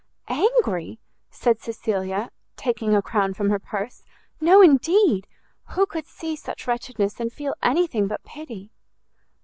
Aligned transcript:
"Angry!" 0.29 0.99
said 1.29 1.59
Cecilia, 1.61 2.31
taking 2.55 2.95
a 2.95 3.03
crown 3.03 3.35
from 3.35 3.51
her 3.51 3.59
purse; 3.59 4.03
"no, 4.39 4.59
indeed! 4.63 5.27
who 5.75 5.85
could 5.85 6.07
see 6.07 6.35
such 6.35 6.65
wretchedness, 6.65 7.19
and 7.19 7.31
feel 7.31 7.53
any 7.61 7.85
thing 7.85 8.07
but 8.07 8.23
pity?" 8.23 8.71